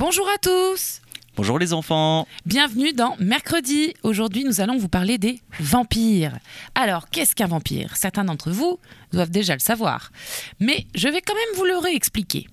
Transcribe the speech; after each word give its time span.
Bonjour 0.00 0.26
à 0.30 0.38
tous 0.38 1.02
Bonjour 1.36 1.58
les 1.58 1.74
enfants 1.74 2.26
Bienvenue 2.46 2.94
dans 2.94 3.16
Mercredi. 3.20 3.92
Aujourd'hui, 4.02 4.44
nous 4.44 4.62
allons 4.62 4.78
vous 4.78 4.88
parler 4.88 5.18
des 5.18 5.42
vampires. 5.60 6.38
Alors, 6.74 7.10
qu'est-ce 7.10 7.34
qu'un 7.34 7.48
vampire? 7.48 7.94
Certains 7.96 8.24
d'entre 8.24 8.50
vous 8.50 8.78
doivent 9.12 9.28
déjà 9.28 9.52
le 9.52 9.60
savoir. 9.60 10.10
Mais 10.58 10.86
je 10.94 11.06
vais 11.06 11.20
quand 11.20 11.34
même 11.34 11.58
vous 11.58 11.66
le 11.66 11.76
réexpliquer. 11.76 12.48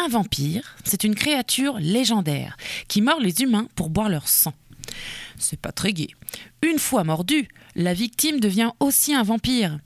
Un 0.00 0.06
vampire, 0.06 0.76
c'est 0.84 1.02
une 1.02 1.16
créature 1.16 1.80
légendaire 1.80 2.56
qui 2.86 3.02
mord 3.02 3.18
les 3.18 3.42
humains 3.42 3.66
pour 3.74 3.90
boire 3.90 4.08
leur 4.08 4.28
sang. 4.28 4.54
C'est 5.36 5.58
pas 5.58 5.72
très 5.72 5.92
gai. 5.92 6.14
Une 6.62 6.78
fois 6.78 7.02
mordu, 7.02 7.48
la 7.74 7.92
victime 7.92 8.38
devient 8.38 8.70
aussi 8.78 9.12
un 9.12 9.24
vampire. 9.24 9.80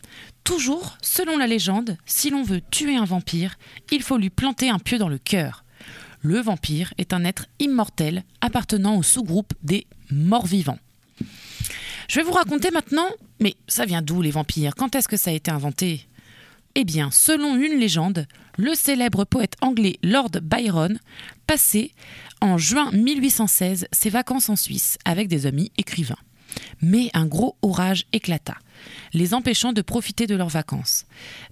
Toujours, 0.45 0.99
selon 1.01 1.39
la 1.39 1.47
légende, 1.47 1.97
si 2.05 2.29
l'on 2.29 2.43
veut 2.43 2.61
tuer 2.71 2.97
un 2.97 3.07
vampire, 3.07 3.55
il 3.93 4.03
faut 4.03 4.19
lui 4.19 4.29
planter 4.29 4.69
un 4.69 4.79
pieu 4.79 4.99
dans 4.99 5.09
le 5.09 5.17
cœur. 5.17 5.65
Le 6.21 6.41
vampire 6.41 6.93
est 6.99 7.13
un 7.13 7.25
être 7.25 7.47
immortel 7.61 8.25
appartenant 8.41 8.97
au 8.97 9.03
sous-groupe 9.03 9.55
des 9.63 9.87
morts-vivants. 10.11 10.79
Je 12.09 12.17
vais 12.17 12.23
vous 12.23 12.33
raconter 12.33 12.71
maintenant, 12.71 13.09
mais 13.41 13.55
ça 13.67 13.85
vient 13.85 14.03
d'où 14.03 14.23
les 14.23 14.31
vampires? 14.31 14.75
Quand 14.75 14.95
est-ce 14.95 15.09
que 15.09 15.17
ça 15.17 15.31
a 15.31 15.35
été 15.35 15.51
inventé? 15.51 16.07
Eh 16.75 16.85
bien, 16.85 17.11
selon 17.11 17.57
une 17.57 17.79
légende, 17.79 18.27
le 18.57 18.75
célèbre 18.75 19.25
poète 19.25 19.57
anglais 19.61 19.99
Lord 20.03 20.31
Byron 20.43 20.99
passait 21.47 21.93
en 22.41 22.59
juin 22.59 22.91
1816 22.93 23.89
ses 23.93 24.11
vacances 24.11 24.49
en 24.49 24.57
Suisse 24.57 24.99
avec 25.05 25.29
des 25.29 25.47
amis 25.47 25.71
écrivains. 25.77 26.19
Mais 26.81 27.11
un 27.15 27.27
gros 27.27 27.57
orage 27.63 28.07
éclata, 28.13 28.57
les 29.13 29.35
empêchant 29.35 29.73
de 29.73 29.83
profiter 29.83 30.27
de 30.27 30.35
leurs 30.35 30.49
vacances. 30.49 31.05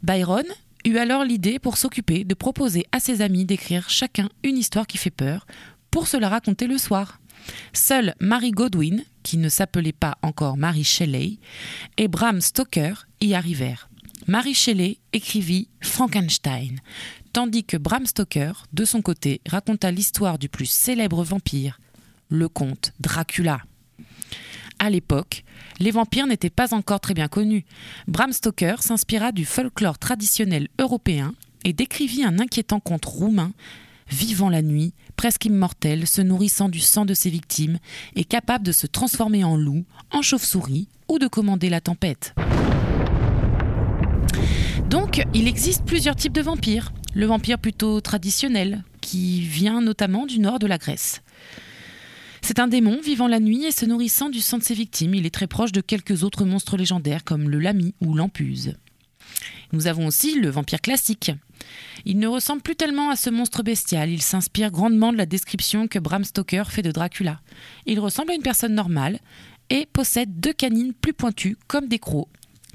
Byron 0.03 0.44
eut 0.86 0.98
alors 0.98 1.24
l'idée 1.24 1.58
pour 1.58 1.76
s'occuper 1.76 2.24
de 2.24 2.34
proposer 2.34 2.84
à 2.92 3.00
ses 3.00 3.20
amis 3.20 3.44
d'écrire 3.44 3.91
chacun 3.91 4.28
une 4.42 4.56
histoire 4.56 4.86
qui 4.86 4.98
fait 4.98 5.10
peur 5.10 5.47
pour 5.91 6.08
se 6.08 6.16
la 6.16 6.28
raconter 6.28 6.66
le 6.66 6.78
soir. 6.78 7.20
Seule 7.72 8.14
Mary 8.20 8.50
Godwin, 8.50 9.04
qui 9.22 9.36
ne 9.36 9.48
s'appelait 9.48 9.92
pas 9.92 10.19
encore 10.22 10.56
Mary 10.56 10.84
Shelley, 10.84 11.38
et 11.97 12.08
Bram 12.08 12.41
Stoker 12.41 13.06
y 13.20 13.34
arrivèrent. 13.34 13.88
Mary 14.26 14.54
Shelley 14.54 14.98
écrivit 15.12 15.69
Frankenstein, 15.80 16.80
tandis 17.32 17.64
que 17.64 17.76
Bram 17.76 18.06
Stoker, 18.06 18.66
de 18.72 18.84
son 18.84 19.03
côté, 19.03 19.41
raconta 19.48 19.91
l'histoire 19.91 20.38
du 20.38 20.48
plus 20.48 20.66
célèbre 20.66 21.22
vampire, 21.22 21.80
le 22.28 22.48
comte 22.48 22.92
Dracula. 22.98 23.62
À 24.78 24.91
l'époque, 24.91 25.44
les 25.81 25.91
vampires 25.91 26.26
n'étaient 26.26 26.50
pas 26.50 26.75
encore 26.75 27.00
très 27.00 27.14
bien 27.14 27.28
connus. 27.28 27.64
Bram 28.09 28.32
Stoker 28.32 28.82
s'inspira 28.82 29.32
du 29.32 29.44
folklore 29.44 29.98
traditionnel 29.98 30.69
européen 30.78 31.34
et 31.64 31.72
décrivit 31.72 32.25
un 32.25 32.38
inquiétant 32.38 32.81
conte 32.81 33.04
roumain, 33.06 33.53
vivant 34.09 34.50
la 34.50 34.62
nuit, 34.62 34.92
presque 35.16 35.47
immortel, 35.47 36.06
se 36.06 36.20
nourrissant 36.20 36.69
du 36.69 36.81
sang 36.81 37.04
de 37.04 37.15
ses 37.15 37.31
victimes 37.31 37.78
et 38.15 38.25
capable 38.25 38.65
de 38.65 38.72
se 38.72 38.86
transformer 38.86 39.44
en 39.44 39.56
loup, 39.56 39.84
en 40.12 40.22
chauve-souris 40.22 40.88
ou 41.09 41.19
de 41.19 41.26
commander 41.26 41.70
la 41.70 41.81
tempête. 41.81 42.34
Donc, 44.91 45.22
il 45.34 45.48
existe 45.48 45.84
plusieurs 45.84 46.16
types 46.16 46.34
de 46.34 46.42
vampires. 46.42 46.92
Le 47.15 47.26
vampire 47.26 47.59
plutôt 47.59 48.00
traditionnel, 48.00 48.84
qui 49.00 49.41
vient 49.41 49.81
notamment 49.81 50.26
du 50.26 50.38
nord 50.38 50.59
de 50.59 50.66
la 50.66 50.78
Grèce. 50.78 51.22
C'est 52.46 52.60
un 52.60 52.68
démon 52.68 53.00
vivant 53.00 53.26
la 53.26 53.40
nuit 53.40 53.64
et 53.64 53.72
se 53.72 53.84
nourrissant 53.86 54.28
du 54.28 54.38
sang 54.38 54.58
de 54.58 54.62
ses 54.62 54.74
victimes. 54.74 55.16
Il 55.16 55.26
est 55.26 55.34
très 55.34 55.48
proche 55.48 55.72
de 55.72 55.80
quelques 55.80 56.22
autres 56.22 56.44
monstres 56.44 56.76
légendaires 56.76 57.24
comme 57.24 57.50
le 57.50 57.58
lami 57.58 57.92
ou 58.00 58.14
l'ampuse. 58.14 58.74
Nous 59.72 59.88
avons 59.88 60.06
aussi 60.06 60.38
le 60.38 60.48
vampire 60.48 60.80
classique. 60.80 61.32
Il 62.04 62.20
ne 62.20 62.28
ressemble 62.28 62.62
plus 62.62 62.76
tellement 62.76 63.10
à 63.10 63.16
ce 63.16 63.30
monstre 63.30 63.64
bestial, 63.64 64.10
il 64.10 64.22
s'inspire 64.22 64.70
grandement 64.70 65.12
de 65.12 65.16
la 65.16 65.26
description 65.26 65.88
que 65.88 65.98
Bram 65.98 66.22
Stoker 66.22 66.70
fait 66.70 66.82
de 66.82 66.92
Dracula. 66.92 67.40
Il 67.84 67.98
ressemble 67.98 68.30
à 68.30 68.34
une 68.36 68.42
personne 68.42 68.76
normale 68.76 69.18
et 69.68 69.84
possède 69.92 70.38
deux 70.38 70.52
canines 70.52 70.92
plus 70.94 71.14
pointues 71.14 71.56
comme 71.66 71.88
des 71.88 71.98
crocs 71.98 72.28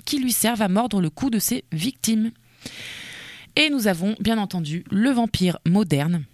qui 0.03 0.19
lui 0.19 0.33
servent 0.33 0.63
à 0.63 0.67
mordre 0.67 0.99
le 0.99 1.09
cou 1.09 1.29
de 1.29 1.39
ses 1.39 1.63
victimes. 1.71 2.31
Et 3.55 3.69
nous 3.69 3.87
avons 3.87 4.17
bien 4.19 4.37
entendu 4.37 4.83
le 4.91 5.11
vampire 5.11 5.59
moderne. 5.65 6.25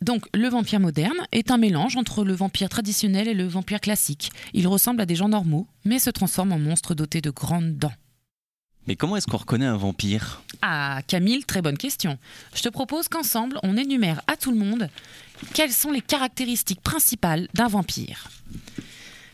Donc 0.00 0.26
le 0.34 0.48
vampire 0.48 0.80
moderne 0.80 1.26
est 1.32 1.50
un 1.50 1.58
mélange 1.58 1.96
entre 1.96 2.24
le 2.24 2.34
vampire 2.34 2.68
traditionnel 2.68 3.28
et 3.28 3.34
le 3.34 3.46
vampire 3.46 3.80
classique. 3.80 4.30
Il 4.54 4.68
ressemble 4.68 5.00
à 5.00 5.06
des 5.06 5.16
gens 5.16 5.28
normaux, 5.28 5.66
mais 5.84 5.98
se 5.98 6.10
transforme 6.10 6.52
en 6.52 6.58
monstre 6.58 6.94
doté 6.94 7.20
de 7.20 7.30
grandes 7.30 7.76
dents. 7.76 7.92
Mais 8.86 8.96
comment 8.96 9.16
est-ce 9.16 9.26
qu'on 9.26 9.36
reconnaît 9.36 9.66
un 9.66 9.76
vampire? 9.76 10.42
Ah, 10.62 11.02
Camille, 11.06 11.44
très 11.44 11.60
bonne 11.60 11.76
question. 11.76 12.18
Je 12.54 12.62
te 12.62 12.70
propose 12.70 13.08
qu'ensemble, 13.08 13.58
on 13.62 13.76
énumère 13.76 14.22
à 14.26 14.36
tout 14.36 14.50
le 14.50 14.56
monde 14.56 14.88
quelles 15.52 15.72
sont 15.72 15.90
les 15.90 16.00
caractéristiques 16.00 16.80
principales 16.80 17.48
d'un 17.52 17.68
vampire. 17.68 18.30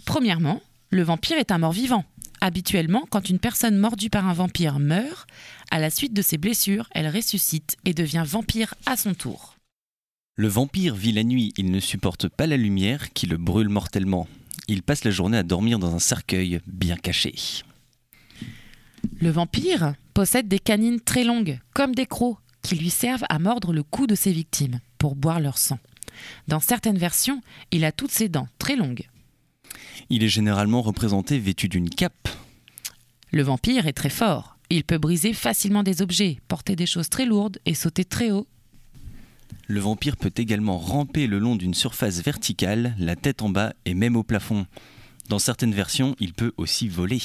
Premièrement, 0.05 0.61
le 0.91 1.03
vampire 1.03 1.39
est 1.39 1.53
un 1.53 1.59
mort-vivant. 1.59 2.05
Habituellement, 2.41 3.07
quand 3.09 3.31
une 3.31 3.39
personne 3.39 3.79
mordue 3.79 4.11
par 4.11 4.29
un 4.29 4.35
vampire 4.35 4.81
meurt, 4.81 5.29
à 5.71 5.79
la 5.79 5.89
suite 5.89 6.15
de 6.15 6.23
ses 6.23 6.37
blessures, 6.37 6.89
elle 6.91 7.09
ressuscite 7.09 7.77
et 7.85 7.95
devient 7.95 8.25
vampire 8.27 8.75
à 8.87 8.97
son 8.97 9.15
tour. 9.15 9.54
Le 10.37 10.49
vampire 10.49 10.97
vit 10.97 11.13
la 11.13 11.23
nuit, 11.23 11.53
il 11.57 11.71
ne 11.71 11.79
supporte 11.79 12.29
pas 12.29 12.49
la 12.49 12.57
lumière 12.57 13.13
qui 13.13 13.27
le 13.27 13.37
brûle 13.37 13.69
mortellement. 13.69 14.27
Il 14.67 14.83
passe 14.83 15.05
la 15.05 15.13
journée 15.13 15.39
à 15.39 15.45
dormir 15.45 15.79
dans 15.79 15.95
un 15.95 16.01
cercueil 16.01 16.61
bien 16.67 16.97
caché. 16.97 17.35
Le 19.21 19.31
vampire 19.31 19.95
possède 20.13 20.49
des 20.49 20.59
canines 20.59 21.01
très 21.01 21.23
longues, 21.23 21.61
comme 21.73 21.95
des 21.95 22.07
crocs, 22.07 22.39
qui 22.63 22.75
lui 22.75 22.91
servent 22.91 23.27
à 23.29 23.39
mordre 23.39 23.73
le 23.73 23.85
cou 23.85 24.09
de 24.09 24.17
ses 24.17 24.33
victimes 24.33 24.81
pour 24.99 25.15
boire 25.15 25.39
leur 25.39 25.57
sang. 25.57 25.79
Dans 26.49 26.61
certaines 26.61 26.99
versions, 26.99 27.41
il 27.71 27.85
a 27.85 27.93
toutes 27.93 28.11
ses 28.11 28.29
dents 28.29 28.49
très 28.59 28.75
longues. 28.75 29.07
Il 30.11 30.25
est 30.25 30.29
généralement 30.29 30.83
représenté 30.83 31.39
vêtu 31.39 31.69
d'une 31.69 31.91
cape. 31.91 32.29
Le 33.31 33.43
vampire 33.45 33.87
est 33.87 33.93
très 33.93 34.11
fort. 34.11 34.57
Il 34.69 34.83
peut 34.83 34.99
briser 34.99 35.33
facilement 35.33 35.85
des 35.85 36.03
objets, 36.03 36.41
porter 36.49 36.75
des 36.75 36.87
choses 36.87 37.09
très 37.09 37.27
lourdes 37.27 37.59
et 37.67 37.75
sauter 37.75 38.05
très 38.05 38.33
haut. 38.33 38.49
Le 39.67 39.81
vampire 39.81 40.17
peut 40.17 40.33
également 40.37 40.79
ramper 40.79 41.27
le 41.27 41.39
long 41.39 41.57
d'une 41.57 41.75
surface 41.75 42.23
verticale, 42.23 42.95
la 42.99 43.17
tête 43.17 43.43
en 43.43 43.49
bas 43.49 43.73
et 43.85 43.95
même 43.95 44.17
au 44.17 44.23
plafond. 44.23 44.67
Dans 45.29 45.39
certaines 45.39 45.75
versions, 45.75 46.15
il 46.21 46.35
peut 46.35 46.53
aussi 46.57 46.89
voler. 46.89 47.21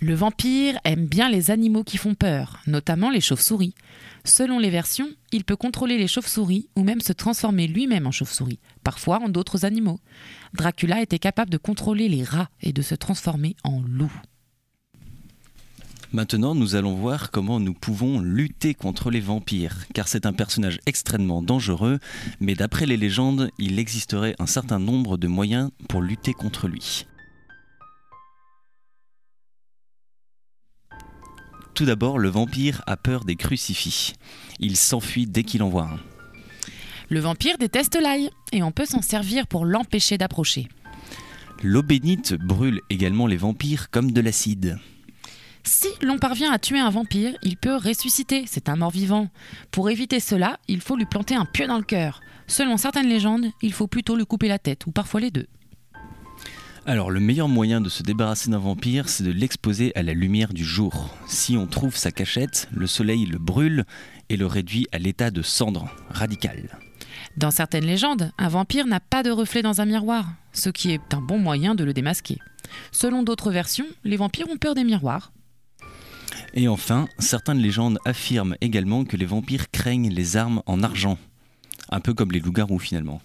Le 0.00 0.14
vampire 0.14 0.78
aime 0.84 1.06
bien 1.06 1.28
les 1.28 1.50
animaux 1.50 1.82
qui 1.82 1.96
font 1.96 2.14
peur, 2.14 2.60
notamment 2.66 3.10
les 3.10 3.20
chauves-souris. 3.20 3.74
Selon 4.24 4.58
les 4.58 4.70
versions, 4.70 5.08
il 5.32 5.44
peut 5.44 5.56
contrôler 5.56 5.98
les 5.98 6.06
chauves-souris 6.06 6.68
ou 6.76 6.84
même 6.84 7.00
se 7.00 7.12
transformer 7.12 7.66
lui-même 7.66 8.06
en 8.06 8.12
chauve-souris, 8.12 8.58
parfois 8.84 9.20
en 9.20 9.28
d'autres 9.28 9.64
animaux. 9.64 9.98
Dracula 10.52 11.00
était 11.00 11.18
capable 11.18 11.50
de 11.50 11.58
contrôler 11.58 12.08
les 12.08 12.24
rats 12.24 12.50
et 12.60 12.72
de 12.72 12.82
se 12.82 12.94
transformer 12.94 13.56
en 13.64 13.80
loup. 13.80 14.12
Maintenant, 16.16 16.54
nous 16.54 16.76
allons 16.76 16.94
voir 16.94 17.30
comment 17.30 17.60
nous 17.60 17.74
pouvons 17.74 18.20
lutter 18.20 18.72
contre 18.72 19.10
les 19.10 19.20
vampires, 19.20 19.84
car 19.92 20.08
c'est 20.08 20.24
un 20.24 20.32
personnage 20.32 20.80
extrêmement 20.86 21.42
dangereux, 21.42 21.98
mais 22.40 22.54
d'après 22.54 22.86
les 22.86 22.96
légendes, 22.96 23.50
il 23.58 23.78
existerait 23.78 24.34
un 24.38 24.46
certain 24.46 24.78
nombre 24.78 25.18
de 25.18 25.28
moyens 25.28 25.72
pour 25.90 26.00
lutter 26.00 26.32
contre 26.32 26.68
lui. 26.68 27.04
Tout 31.74 31.84
d'abord, 31.84 32.18
le 32.18 32.30
vampire 32.30 32.80
a 32.86 32.96
peur 32.96 33.26
des 33.26 33.36
crucifix. 33.36 34.14
Il 34.58 34.78
s'enfuit 34.78 35.26
dès 35.26 35.42
qu'il 35.42 35.62
en 35.62 35.68
voit 35.68 35.90
un. 35.92 36.00
Le 37.10 37.20
vampire 37.20 37.58
déteste 37.58 38.00
l'ail 38.00 38.30
et 38.52 38.62
on 38.62 38.72
peut 38.72 38.86
s'en 38.86 39.02
servir 39.02 39.46
pour 39.46 39.66
l'empêcher 39.66 40.16
d'approcher. 40.16 40.70
L'eau 41.62 41.82
bénite 41.82 42.32
brûle 42.32 42.80
également 42.88 43.26
les 43.26 43.36
vampires 43.36 43.90
comme 43.90 44.12
de 44.12 44.22
l'acide. 44.22 44.78
Si 45.66 45.88
l'on 46.00 46.16
parvient 46.16 46.52
à 46.52 46.60
tuer 46.60 46.78
un 46.78 46.90
vampire, 46.90 47.36
il 47.42 47.56
peut 47.56 47.74
ressusciter, 47.74 48.44
c'est 48.46 48.68
un 48.68 48.76
mort-vivant. 48.76 49.30
Pour 49.72 49.90
éviter 49.90 50.20
cela, 50.20 50.60
il 50.68 50.80
faut 50.80 50.94
lui 50.94 51.06
planter 51.06 51.34
un 51.34 51.44
pieu 51.44 51.66
dans 51.66 51.76
le 51.76 51.82
cœur. 51.82 52.20
Selon 52.46 52.76
certaines 52.76 53.08
légendes, 53.08 53.46
il 53.62 53.72
faut 53.72 53.88
plutôt 53.88 54.14
lui 54.14 54.26
couper 54.26 54.46
la 54.46 54.60
tête, 54.60 54.86
ou 54.86 54.92
parfois 54.92 55.20
les 55.20 55.32
deux. 55.32 55.48
Alors 56.86 57.10
le 57.10 57.18
meilleur 57.18 57.48
moyen 57.48 57.80
de 57.80 57.88
se 57.88 58.04
débarrasser 58.04 58.48
d'un 58.48 58.60
vampire, 58.60 59.08
c'est 59.08 59.24
de 59.24 59.32
l'exposer 59.32 59.90
à 59.96 60.04
la 60.04 60.14
lumière 60.14 60.52
du 60.52 60.64
jour. 60.64 61.12
Si 61.26 61.56
on 61.56 61.66
trouve 61.66 61.96
sa 61.96 62.12
cachette, 62.12 62.68
le 62.72 62.86
soleil 62.86 63.26
le 63.26 63.38
brûle 63.38 63.86
et 64.28 64.36
le 64.36 64.46
réduit 64.46 64.86
à 64.92 64.98
l'état 64.98 65.32
de 65.32 65.42
cendre, 65.42 65.90
radical. 66.10 66.78
Dans 67.36 67.50
certaines 67.50 67.86
légendes, 67.86 68.30
un 68.38 68.48
vampire 68.48 68.86
n'a 68.86 69.00
pas 69.00 69.24
de 69.24 69.32
reflet 69.32 69.62
dans 69.62 69.80
un 69.80 69.84
miroir, 69.84 70.28
ce 70.52 70.70
qui 70.70 70.92
est 70.92 71.12
un 71.12 71.20
bon 71.20 71.40
moyen 71.40 71.74
de 71.74 71.82
le 71.82 71.92
démasquer. 71.92 72.38
Selon 72.92 73.24
d'autres 73.24 73.50
versions, 73.50 73.86
les 74.04 74.16
vampires 74.16 74.48
ont 74.48 74.58
peur 74.58 74.76
des 74.76 74.84
miroirs. 74.84 75.32
Et 76.54 76.68
enfin, 76.68 77.08
certaines 77.18 77.58
légendes 77.58 77.98
affirment 78.04 78.56
également 78.60 79.04
que 79.04 79.16
les 79.16 79.26
vampires 79.26 79.70
craignent 79.70 80.10
les 80.10 80.36
armes 80.36 80.62
en 80.66 80.82
argent. 80.82 81.18
Un 81.90 82.00
peu 82.00 82.14
comme 82.14 82.32
les 82.32 82.40
loups-garous 82.40 82.78
finalement. 82.78 83.20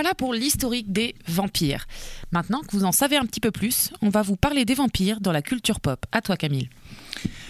Voilà 0.00 0.14
pour 0.14 0.32
l'historique 0.32 0.90
des 0.90 1.14
vampires. 1.28 1.86
Maintenant 2.32 2.62
que 2.62 2.74
vous 2.74 2.84
en 2.84 2.90
savez 2.90 3.18
un 3.18 3.26
petit 3.26 3.38
peu 3.38 3.50
plus, 3.50 3.90
on 4.00 4.08
va 4.08 4.22
vous 4.22 4.34
parler 4.34 4.64
des 4.64 4.72
vampires 4.72 5.20
dans 5.20 5.30
la 5.30 5.42
culture 5.42 5.78
pop. 5.78 6.06
À 6.10 6.22
toi 6.22 6.38
Camille. 6.38 6.70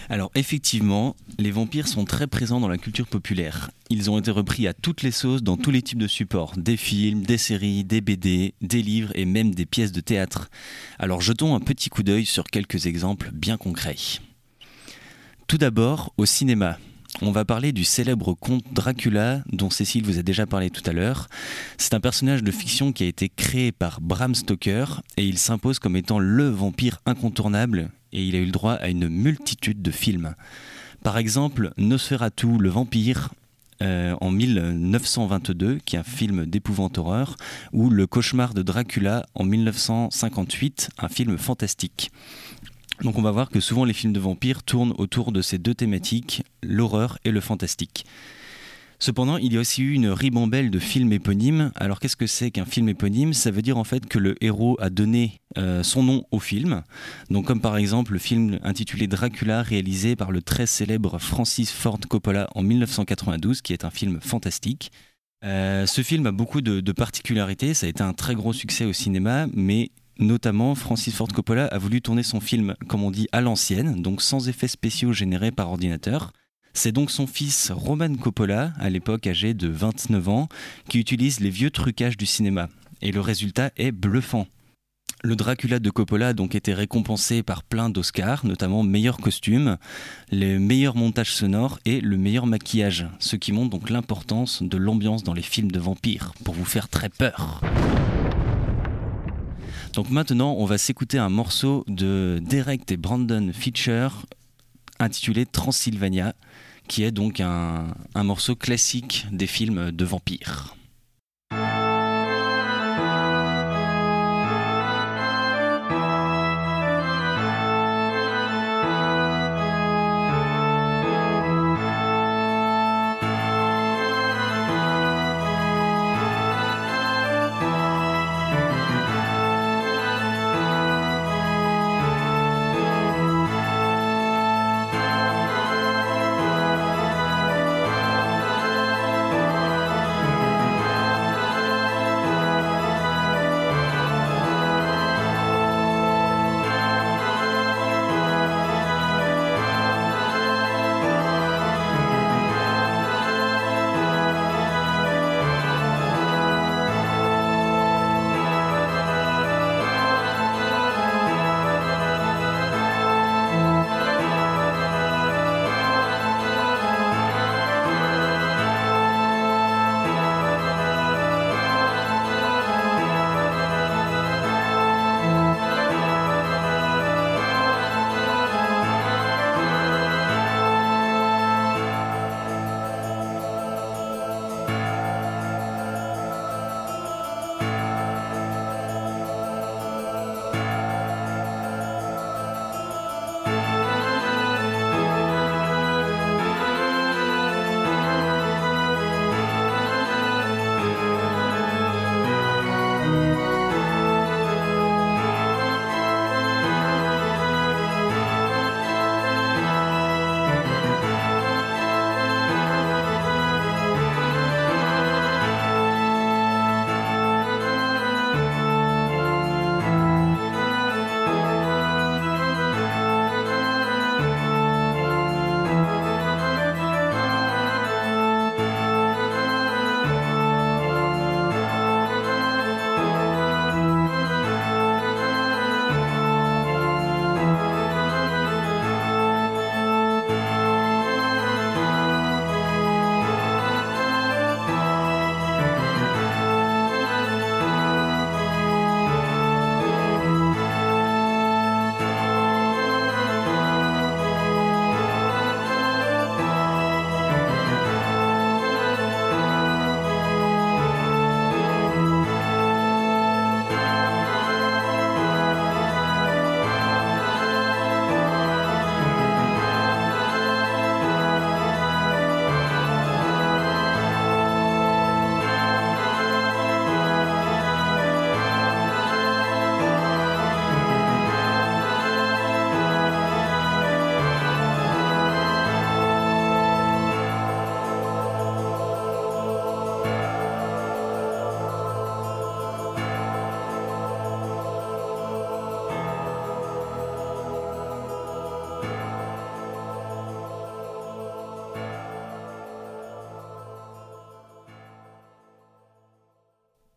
Alors 0.09 0.31
effectivement, 0.35 1.15
les 1.39 1.49
vampires 1.49 1.87
sont 1.87 2.03
très 2.03 2.27
présents 2.27 2.59
dans 2.59 2.67
la 2.67 2.77
culture 2.77 3.07
populaire. 3.07 3.71
Ils 3.89 4.11
ont 4.11 4.19
été 4.19 4.31
repris 4.31 4.67
à 4.67 4.73
toutes 4.73 5.01
les 5.01 5.11
sauces 5.11 5.43
dans 5.43 5.55
tous 5.55 5.71
les 5.71 5.81
types 5.81 5.97
de 5.97 6.07
supports, 6.07 6.55
des 6.57 6.75
films, 6.75 7.21
des 7.21 7.37
séries, 7.37 7.85
des 7.85 8.01
BD, 8.01 8.53
des 8.59 8.81
livres 8.81 9.13
et 9.15 9.23
même 9.23 9.55
des 9.55 9.65
pièces 9.65 9.93
de 9.93 10.01
théâtre. 10.01 10.49
Alors 10.99 11.21
jetons 11.21 11.55
un 11.55 11.61
petit 11.61 11.89
coup 11.89 12.03
d'œil 12.03 12.25
sur 12.25 12.43
quelques 12.43 12.85
exemples 12.85 13.31
bien 13.31 13.55
concrets. 13.55 14.19
Tout 15.47 15.57
d'abord, 15.57 16.13
au 16.17 16.25
cinéma. 16.25 16.77
On 17.19 17.31
va 17.31 17.45
parler 17.45 17.71
du 17.71 17.83
célèbre 17.83 18.33
conte 18.33 18.63
Dracula 18.71 19.43
dont 19.51 19.69
Cécile 19.69 20.05
vous 20.05 20.17
a 20.17 20.23
déjà 20.23 20.47
parlé 20.47 20.69
tout 20.69 20.87
à 20.89 20.93
l'heure. 20.93 21.27
C'est 21.77 21.93
un 21.93 21.99
personnage 21.99 22.41
de 22.41 22.51
fiction 22.51 22.93
qui 22.93 23.03
a 23.03 23.07
été 23.07 23.29
créé 23.29 23.71
par 23.71 23.99
Bram 24.01 24.33
Stoker 24.33 25.01
et 25.17 25.25
il 25.25 25.37
s'impose 25.37 25.77
comme 25.77 25.97
étant 25.97 26.19
le 26.19 26.49
vampire 26.49 26.99
incontournable 27.05 27.91
et 28.13 28.23
il 28.23 28.35
a 28.35 28.39
eu 28.39 28.45
le 28.45 28.51
droit 28.51 28.73
à 28.73 28.87
une 28.87 29.09
multitude 29.09 29.81
de 29.81 29.91
films. 29.91 30.35
Par 31.03 31.17
exemple, 31.17 31.73
Nosferatu 31.77 32.57
le 32.57 32.69
vampire 32.69 33.29
euh, 33.81 34.15
en 34.21 34.29
1922, 34.31 35.79
qui 35.85 35.95
est 35.95 35.99
un 35.99 36.03
film 36.03 36.45
d'épouvante 36.45 36.99
horreur, 36.99 37.35
ou 37.73 37.89
Le 37.89 38.05
cauchemar 38.05 38.53
de 38.53 38.61
Dracula 38.61 39.25
en 39.33 39.43
1958, 39.43 40.89
un 40.99 41.09
film 41.09 41.37
fantastique. 41.37 42.11
Donc 43.01 43.17
on 43.17 43.21
va 43.21 43.31
voir 43.31 43.49
que 43.49 43.59
souvent 43.59 43.83
les 43.83 43.93
films 43.93 44.13
de 44.13 44.19
vampires 44.19 44.63
tournent 44.63 44.93
autour 44.97 45.31
de 45.31 45.41
ces 45.41 45.57
deux 45.57 45.73
thématiques, 45.73 46.43
l'horreur 46.61 47.17
et 47.25 47.31
le 47.31 47.41
fantastique. 47.41 48.05
Cependant, 48.99 49.37
il 49.37 49.51
y 49.51 49.57
a 49.57 49.59
aussi 49.59 49.81
eu 49.81 49.93
une 49.93 50.09
ribambelle 50.09 50.69
de 50.69 50.77
films 50.77 51.11
éponymes. 51.11 51.71
Alors 51.73 51.99
qu'est-ce 51.99 52.15
que 52.15 52.27
c'est 52.27 52.51
qu'un 52.51 52.65
film 52.65 52.87
éponyme? 52.87 53.33
Ça 53.33 53.49
veut 53.49 53.63
dire 53.63 53.79
en 53.79 53.83
fait 53.83 54.05
que 54.05 54.19
le 54.19 54.35
héros 54.43 54.77
a 54.79 54.91
donné 54.91 55.39
euh, 55.57 55.81
son 55.81 56.03
nom 56.03 56.23
au 56.29 56.37
film. 56.37 56.83
Donc 57.31 57.47
comme 57.47 57.61
par 57.61 57.77
exemple 57.77 58.13
le 58.13 58.19
film 58.19 58.59
intitulé 58.61 59.07
Dracula 59.07 59.63
réalisé 59.63 60.15
par 60.15 60.31
le 60.31 60.43
très 60.43 60.67
célèbre 60.67 61.17
Francis 61.17 61.71
Ford 61.71 61.99
Coppola 62.07 62.47
en 62.53 62.61
1992 62.61 63.63
qui 63.63 63.73
est 63.73 63.85
un 63.85 63.89
film 63.89 64.19
fantastique. 64.21 64.91
Euh, 65.43 65.87
ce 65.87 66.03
film 66.03 66.27
a 66.27 66.31
beaucoup 66.31 66.61
de, 66.61 66.81
de 66.81 66.91
particularités, 66.91 67.73
ça 67.73 67.87
a 67.87 67.89
été 67.89 68.03
un 68.03 68.13
très 68.13 68.35
gros 68.35 68.53
succès 68.53 68.85
au 68.85 68.93
cinéma, 68.93 69.47
mais 69.51 69.89
Notamment, 70.19 70.75
Francis 70.75 71.15
Ford 71.15 71.27
Coppola 71.27 71.65
a 71.65 71.77
voulu 71.77 72.01
tourner 72.01 72.23
son 72.23 72.39
film, 72.39 72.75
comme 72.87 73.03
on 73.03 73.11
dit, 73.11 73.27
à 73.31 73.41
l'ancienne, 73.41 74.01
donc 74.01 74.21
sans 74.21 74.49
effets 74.49 74.67
spéciaux 74.67 75.13
générés 75.13 75.51
par 75.51 75.69
ordinateur. 75.69 76.31
C'est 76.73 76.91
donc 76.91 77.11
son 77.11 77.27
fils 77.27 77.71
Roman 77.71 78.15
Coppola, 78.15 78.73
à 78.79 78.89
l'époque 78.89 79.27
âgé 79.27 79.53
de 79.53 79.67
29 79.67 80.29
ans, 80.29 80.49
qui 80.87 80.99
utilise 80.99 81.39
les 81.39 81.49
vieux 81.49 81.71
trucages 81.71 82.17
du 82.17 82.25
cinéma. 82.25 82.69
Et 83.01 83.11
le 83.11 83.21
résultat 83.21 83.71
est 83.77 83.91
bluffant. 83.91 84.47
Le 85.23 85.35
Dracula 85.35 85.77
de 85.79 85.89
Coppola 85.91 86.29
a 86.29 86.33
donc 86.33 86.55
été 86.55 86.73
récompensé 86.73 87.43
par 87.43 87.63
plein 87.63 87.89
d'Oscars, 87.89 88.43
notamment 88.43 88.81
meilleur 88.81 89.17
costume, 89.17 89.77
les 90.31 90.57
meilleurs 90.57 90.95
montages 90.95 91.35
sonores 91.35 91.79
et 91.85 92.01
le 92.01 92.17
meilleur 92.17 92.47
maquillage, 92.47 93.07
ce 93.19 93.35
qui 93.35 93.51
montre 93.51 93.69
donc 93.69 93.91
l'importance 93.91 94.63
de 94.63 94.77
l'ambiance 94.77 95.23
dans 95.23 95.33
les 95.33 95.43
films 95.43 95.71
de 95.71 95.79
vampires, 95.79 96.33
pour 96.43 96.55
vous 96.55 96.65
faire 96.65 96.89
très 96.89 97.09
peur. 97.09 97.61
Donc 99.93 100.09
maintenant, 100.09 100.55
on 100.57 100.65
va 100.65 100.77
s'écouter 100.77 101.17
un 101.17 101.29
morceau 101.29 101.83
de 101.87 102.39
Derek 102.41 102.89
et 102.91 102.97
Brandon 102.97 103.51
Fischer 103.53 104.07
intitulé 104.99 105.45
Transylvania, 105.45 106.33
qui 106.87 107.03
est 107.03 107.11
donc 107.11 107.39
un, 107.39 107.87
un 108.15 108.23
morceau 108.23 108.55
classique 108.55 109.25
des 109.31 109.47
films 109.47 109.91
de 109.91 110.05
vampires. 110.05 110.75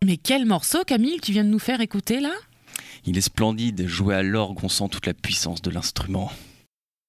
Mais 0.05 0.17
quel 0.17 0.45
morceau, 0.45 0.83
Camille, 0.85 1.19
tu 1.19 1.31
viens 1.31 1.43
de 1.43 1.49
nous 1.49 1.57
faire 1.57 1.81
écouter 1.81 2.19
là? 2.19 2.31
Il 3.07 3.17
est 3.17 3.21
splendide, 3.21 3.87
joué 3.87 4.13
à 4.13 4.21
l'orgue, 4.21 4.59
on 4.61 4.69
sent 4.69 4.89
toute 4.91 5.07
la 5.07 5.15
puissance 5.15 5.63
de 5.63 5.71
l'instrument. 5.71 6.31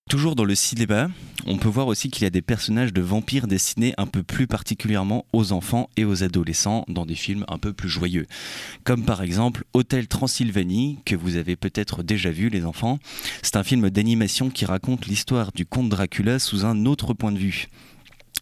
Toujours 0.09 0.35
dans 0.35 0.47
le 0.47 0.55
cinéma, 0.55 1.11
on 1.47 1.59
peut 1.59 1.69
voir 1.69 1.89
aussi 1.89 2.09
qu'il 2.09 2.23
y 2.23 2.27
a 2.27 2.31
des 2.31 2.41
personnages 2.41 2.95
de 2.95 3.03
vampires 3.03 3.49
destinés 3.49 3.93
un 3.99 4.07
peu 4.07 4.23
plus 4.23 4.47
particulièrement 4.47 5.27
aux 5.35 5.53
enfants 5.53 5.91
et 5.99 6.07
aux 6.07 6.23
adolescents 6.23 6.87
dans 6.89 7.05
des 7.05 7.15
films 7.15 7.45
un 7.49 7.59
peu 7.59 7.75
plus 7.75 7.91
joyeux. 7.91 8.25
Comme 8.83 9.05
par 9.05 9.21
exemple 9.21 9.65
Hôtel 9.75 10.09
Transylvanie, 10.09 10.99
que 11.05 11.17
vous 11.17 11.37
avez 11.37 11.57
peut-être 11.57 12.03
déjà 12.03 12.31
vu 12.31 12.49
les 12.49 12.65
enfants. 12.65 12.99
C'est 13.43 13.57
un 13.57 13.63
film 13.63 13.91
d'animation 13.91 14.49
qui 14.49 14.65
raconte 14.65 15.05
l'histoire 15.05 15.53
du 15.53 15.67
comte 15.67 15.91
Dracula 15.91 16.39
sous 16.39 16.65
un 16.65 16.87
autre 16.87 17.13
point 17.13 17.33
de 17.33 17.39
vue. 17.39 17.69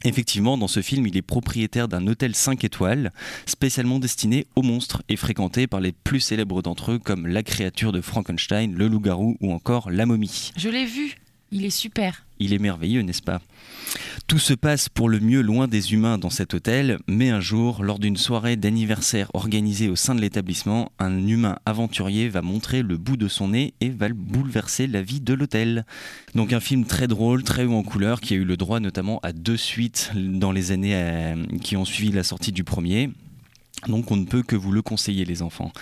Effectivement, 0.07 0.59
dans 0.59 0.69
ce 0.69 0.83
film, 0.83 1.07
il 1.07 1.17
est 1.17 1.23
propriétaire 1.23 1.89
d'un 1.89 2.07
hôtel 2.07 2.35
5 2.35 2.63
étoiles, 2.63 3.11
spécialement 3.47 3.99
destiné 3.99 4.47
aux 4.55 4.63
monstres 4.63 5.03
et 5.09 5.17
fréquenté 5.17 5.67
par 5.67 5.81
les 5.81 5.93
plus 5.93 6.21
célèbres 6.21 6.61
d'entre 6.61 6.93
eux 6.93 6.99
comme 6.99 7.27
la 7.27 7.43
créature 7.43 7.91
de 7.91 8.03
Frankenstein, 8.03 8.75
le 8.75 8.87
loup-garou 8.87 9.39
ou 9.41 9.53
encore 9.53 9.91
la 9.91 10.05
momie. 10.05 10.53
Je 10.59 10.69
l'ai 10.69 10.85
vu, 10.85 11.17
il 11.55 11.65
est 11.65 11.71
super. 11.71 12.27
Il 12.41 12.53
est 12.53 12.59
merveilleux, 12.59 13.03
n'est-ce 13.03 13.23
pas? 13.23 13.41
Tout 14.27 14.41
se 14.41 14.55
passe 14.55 14.89
pour 14.89 15.09
le 15.09 15.21
mieux 15.21 15.41
loin 15.41 15.69
des 15.69 15.93
humains 15.93 16.19
dans 16.19 16.29
cet 16.29 16.53
hôtel, 16.53 16.99
mais 17.07 17.31
un 17.31 17.41
jour, 17.41 17.85
lors 17.85 18.01
d'une 18.01 18.17
soirée 18.17 18.57
d'anniversaire 18.57 19.31
organisée 19.35 19.89
au 19.89 19.95
sein 19.95 20.17
de 20.17 20.21
l'établissement, 20.21 20.91
un 20.99 21.29
humain 21.29 21.57
aventurier 21.65 22.29
va 22.29 22.43
montrer 22.43 22.83
le 22.83 22.97
bout 22.97 23.17
de 23.17 23.29
son 23.29 23.49
nez 23.49 23.73
et 23.81 23.91
va 23.91 24.09
bouleverser 24.09 24.89
la 24.89 25.01
vie 25.01 25.21
de 25.21 25.33
l'hôtel. 25.33 25.87
Donc 26.35 26.53
un 26.53 26.59
film 26.59 26.87
très 26.87 27.07
drôle, 27.07 27.45
très 27.45 27.65
haut 27.65 27.75
en 27.75 27.85
couleur, 27.85 28.21
qui 28.21 28.35
a 28.35 28.37
eu 28.37 28.45
le 28.45 28.57
droit 28.57 28.81
notamment 28.81 29.21
à 29.23 29.33
deux 29.33 29.57
suites 29.57 30.11
dans 30.17 30.51
les 30.51 30.73
années 30.73 30.97
euh, 30.97 31.47
qui 31.63 31.77
ont 31.77 31.85
suivi 31.85 32.11
la 32.11 32.25
sortie 32.25 32.53
du 32.53 32.65
premier. 32.65 33.11
Donc 33.87 34.11
on 34.11 34.17
ne 34.17 34.27
peut 34.27 34.43
que 34.43 34.57
vous 34.57 34.73
le 34.73 34.83
conseiller 34.83 35.25
les 35.25 35.41
enfants. 35.41 35.73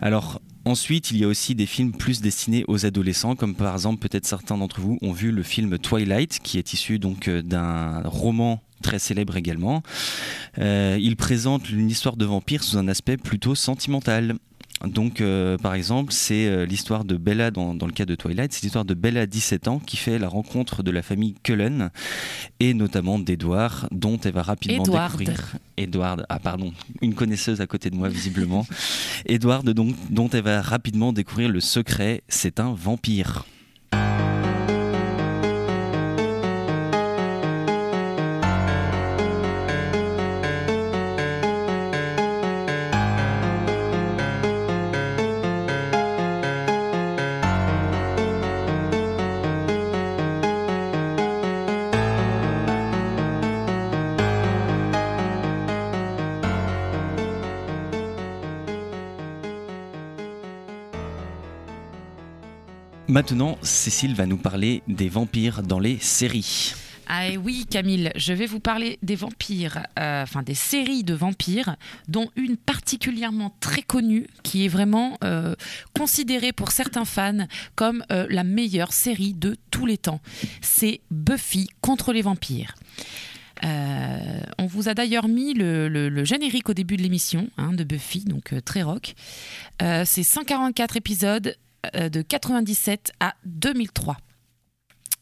Alors 0.00 0.40
ensuite, 0.66 1.10
il 1.10 1.16
y 1.16 1.24
a 1.24 1.28
aussi 1.28 1.54
des 1.54 1.66
films 1.66 1.92
plus 1.92 2.20
destinés 2.20 2.64
aux 2.68 2.84
adolescents, 2.84 3.36
comme 3.36 3.54
par 3.54 3.72
exemple 3.72 4.06
peut-être 4.06 4.26
certains 4.26 4.58
d'entre 4.58 4.80
vous 4.80 4.98
ont 5.00 5.12
vu 5.12 5.30
le 5.30 5.42
film 5.42 5.78
Twilight, 5.78 6.40
qui 6.42 6.58
est 6.58 6.72
issu 6.72 6.98
donc 6.98 7.28
euh, 7.28 7.40
d'un 7.40 8.02
roman 8.04 8.60
très 8.82 8.98
célèbre 8.98 9.36
également. 9.36 9.82
Euh, 10.58 10.98
il 11.00 11.16
présente 11.16 11.70
une 11.70 11.88
histoire 11.88 12.16
de 12.16 12.24
vampire 12.24 12.62
sous 12.62 12.76
un 12.76 12.88
aspect 12.88 13.16
plutôt 13.16 13.54
sentimental. 13.54 14.36
Donc, 14.84 15.20
euh, 15.20 15.56
par 15.56 15.74
exemple, 15.74 16.12
c'est 16.12 16.46
euh, 16.46 16.66
l'histoire 16.66 17.04
de 17.04 17.16
Bella 17.16 17.50
dans, 17.50 17.74
dans, 17.74 17.86
le 17.86 17.92
cas 17.92 18.04
de 18.04 18.14
Twilight, 18.14 18.52
c'est 18.52 18.62
l'histoire 18.62 18.84
de 18.84 18.92
Bella, 18.92 19.26
17 19.26 19.68
ans, 19.68 19.78
qui 19.78 19.96
fait 19.96 20.18
la 20.18 20.28
rencontre 20.28 20.82
de 20.82 20.90
la 20.90 21.02
famille 21.02 21.34
Cullen 21.42 21.90
et 22.60 22.74
notamment 22.74 23.18
d'Edward, 23.18 23.88
dont 23.90 24.18
elle 24.18 24.32
va 24.32 24.42
rapidement 24.42 24.84
Edward. 24.84 25.18
découvrir. 25.18 25.56
Edward, 25.78 26.26
ah 26.28 26.38
pardon, 26.38 26.72
une 27.00 27.14
connaisseuse 27.14 27.60
à 27.60 27.66
côté 27.66 27.88
de 27.88 27.96
moi 27.96 28.08
visiblement. 28.08 28.66
Edward, 29.26 29.68
donc, 29.70 29.94
dont 30.10 30.28
elle 30.28 30.42
va 30.42 30.60
rapidement 30.60 31.12
découvrir 31.12 31.48
le 31.48 31.60
secret, 31.60 32.22
c'est 32.28 32.60
un 32.60 32.74
vampire. 32.74 33.46
Maintenant, 63.16 63.56
Cécile 63.62 64.14
va 64.14 64.26
nous 64.26 64.36
parler 64.36 64.82
des 64.88 65.08
vampires 65.08 65.62
dans 65.62 65.78
les 65.78 65.96
séries. 65.96 66.74
Ah 67.06 67.28
oui, 67.42 67.64
Camille, 67.64 68.12
je 68.14 68.34
vais 68.34 68.44
vous 68.44 68.60
parler 68.60 68.98
des 69.02 69.16
vampires, 69.16 69.86
euh, 69.98 70.22
enfin 70.22 70.42
des 70.42 70.52
séries 70.54 71.02
de 71.02 71.14
vampires, 71.14 71.76
dont 72.08 72.28
une 72.36 72.58
particulièrement 72.58 73.56
très 73.58 73.80
connue, 73.80 74.26
qui 74.42 74.66
est 74.66 74.68
vraiment 74.68 75.16
euh, 75.24 75.54
considérée 75.98 76.52
pour 76.52 76.72
certains 76.72 77.06
fans 77.06 77.46
comme 77.74 78.04
euh, 78.12 78.26
la 78.28 78.44
meilleure 78.44 78.92
série 78.92 79.32
de 79.32 79.56
tous 79.70 79.86
les 79.86 79.96
temps. 79.96 80.20
C'est 80.60 81.00
Buffy 81.10 81.68
contre 81.80 82.12
les 82.12 82.20
vampires. 82.20 82.74
On 83.62 84.66
vous 84.66 84.90
a 84.90 84.94
d'ailleurs 84.94 85.26
mis 85.26 85.54
le, 85.54 86.24
générique 86.24 86.68
au 86.68 86.74
début 86.74 86.98
de 86.98 87.02
l'émission 87.02 87.48
hein, 87.56 87.72
de 87.72 87.82
Buffy, 87.82 88.24
donc 88.24 88.54
très 88.66 88.82
rock. 88.82 89.14
C'est 89.80 90.22
144 90.22 90.98
épisodes 90.98 91.56
de 91.94 92.22
97 92.22 93.12
à 93.20 93.34
2003. 93.44 94.16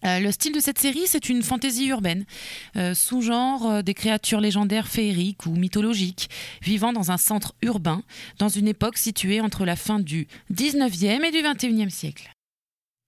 Euh, 0.04 0.20
le 0.20 0.30
style 0.32 0.52
de 0.52 0.60
cette 0.60 0.78
série, 0.78 1.04
c'est 1.06 1.28
une 1.28 1.42
fantaisie 1.42 1.86
urbaine, 1.86 2.24
euh, 2.76 2.94
sous-genre 2.94 3.66
euh, 3.66 3.82
des 3.82 3.94
créatures 3.94 4.40
légendaires 4.40 4.88
féeriques 4.88 5.46
ou 5.46 5.50
mythologiques, 5.50 6.28
vivant 6.62 6.92
dans 6.92 7.10
un 7.10 7.16
centre 7.16 7.54
urbain, 7.62 8.02
dans 8.38 8.48
une 8.50 8.68
époque 8.68 8.98
située 8.98 9.40
entre 9.40 9.64
la 9.64 9.76
fin 9.76 10.00
du 10.00 10.26
19e 10.52 11.24
et 11.24 11.30
du 11.30 11.38
21e 11.38 11.90
siècle. 11.90 12.30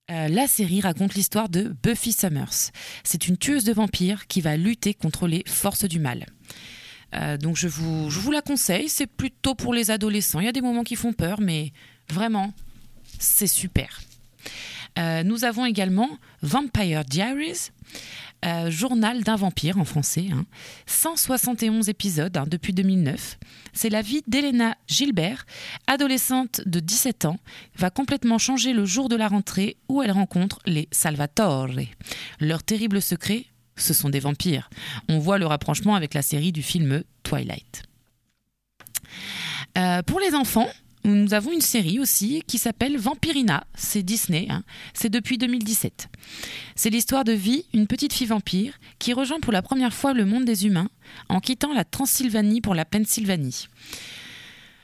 Euh, 0.09 0.29
la 0.29 0.47
série 0.47 0.81
raconte 0.81 1.15
l'histoire 1.15 1.49
de 1.49 1.75
Buffy 1.83 2.13
Summers. 2.13 2.71
C'est 3.03 3.27
une 3.27 3.37
tueuse 3.37 3.65
de 3.65 3.73
vampires 3.73 4.27
qui 4.27 4.41
va 4.41 4.55
lutter 4.55 4.93
contre 4.93 5.27
les 5.27 5.43
forces 5.45 5.83
du 5.83 5.99
mal. 5.99 6.25
Euh, 7.13 7.37
donc 7.37 7.57
je 7.57 7.67
vous, 7.67 8.09
je 8.09 8.19
vous 8.19 8.31
la 8.31 8.41
conseille, 8.41 8.89
c'est 8.89 9.07
plutôt 9.07 9.53
pour 9.53 9.73
les 9.73 9.91
adolescents. 9.91 10.39
Il 10.39 10.45
y 10.45 10.49
a 10.49 10.53
des 10.53 10.61
moments 10.61 10.83
qui 10.83 10.95
font 10.95 11.13
peur, 11.13 11.41
mais 11.41 11.73
vraiment, 12.09 12.53
c'est 13.19 13.47
super. 13.47 14.01
Euh, 14.97 15.23
nous 15.23 15.43
avons 15.43 15.65
également 15.65 16.09
Vampire 16.41 17.05
Diaries, 17.05 17.69
euh, 18.45 18.71
journal 18.71 19.23
d'un 19.23 19.35
vampire 19.35 19.77
en 19.77 19.85
français. 19.85 20.27
Hein. 20.31 20.45
171 20.85 21.89
épisodes 21.89 22.35
hein, 22.35 22.45
depuis 22.47 22.73
2009. 22.73 23.37
C'est 23.73 23.89
la 23.89 24.01
vie 24.01 24.23
d'Elena 24.27 24.75
Gilbert, 24.87 25.45
adolescente 25.87 26.61
de 26.65 26.79
17 26.79 27.25
ans, 27.25 27.39
va 27.75 27.89
complètement 27.89 28.37
changer 28.37 28.73
le 28.73 28.85
jour 28.85 29.09
de 29.09 29.15
la 29.15 29.27
rentrée 29.27 29.77
où 29.89 30.01
elle 30.01 30.11
rencontre 30.11 30.59
les 30.65 30.87
Salvatore. 30.91 31.69
Leur 32.39 32.63
terrible 32.63 33.01
secret, 33.01 33.45
ce 33.75 33.93
sont 33.93 34.09
des 34.09 34.19
vampires. 34.19 34.69
On 35.09 35.19
voit 35.19 35.37
le 35.37 35.45
rapprochement 35.45 35.95
avec 35.95 36.13
la 36.13 36.21
série 36.21 36.51
du 36.51 36.63
film 36.63 37.03
Twilight. 37.23 37.83
Euh, 39.77 40.01
pour 40.03 40.19
les 40.19 40.33
enfants, 40.33 40.69
nous 41.03 41.33
avons 41.33 41.53
une 41.53 41.61
série 41.61 41.99
aussi 41.99 42.43
qui 42.47 42.57
s'appelle 42.57 42.97
Vampirina. 42.97 43.65
C'est 43.75 44.03
Disney. 44.03 44.47
Hein. 44.49 44.63
C'est 44.93 45.09
depuis 45.09 45.37
2017. 45.37 46.09
C'est 46.75 46.89
l'histoire 46.89 47.23
de 47.23 47.31
vie, 47.31 47.65
une 47.73 47.87
petite 47.87 48.13
fille 48.13 48.27
vampire 48.27 48.77
qui 48.99 49.13
rejoint 49.13 49.39
pour 49.39 49.53
la 49.53 49.61
première 49.61 49.93
fois 49.93 50.13
le 50.13 50.25
monde 50.25 50.45
des 50.45 50.65
humains 50.65 50.89
en 51.29 51.39
quittant 51.39 51.73
la 51.73 51.85
Transylvanie 51.85 52.61
pour 52.61 52.75
la 52.75 52.85
Pennsylvanie. 52.85 53.67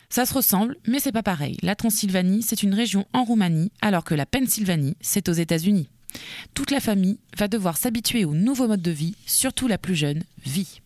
Ça 0.09 0.25
se 0.25 0.33
ressemble, 0.33 0.77
mais 0.87 0.99
c'est 0.99 1.11
pas 1.11 1.23
pareil. 1.23 1.57
La 1.63 1.75
Transylvanie, 1.75 2.43
c'est 2.43 2.61
une 2.61 2.75
région 2.75 3.07
en 3.13 3.23
Roumanie, 3.23 3.71
alors 3.81 4.03
que 4.03 4.13
la 4.13 4.27
Pennsylvanie, 4.27 4.95
c'est 5.01 5.27
aux 5.27 5.33
États-Unis. 5.33 5.89
Toute 6.53 6.69
la 6.69 6.79
famille 6.79 7.17
va 7.35 7.47
devoir 7.47 7.77
s'habituer 7.77 8.23
au 8.23 8.35
nouveau 8.35 8.67
mode 8.67 8.83
de 8.83 8.91
vie, 8.91 9.15
surtout 9.25 9.67
la 9.67 9.79
plus 9.79 9.95
jeune, 9.95 10.23
Vie. 10.45 10.82